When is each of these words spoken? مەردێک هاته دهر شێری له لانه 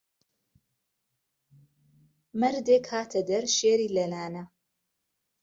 مەردێک 2.39 2.85
هاته 2.93 3.19
دهر 3.29 3.45
شێری 3.57 3.87
له 3.97 4.05
لانه 4.13 4.43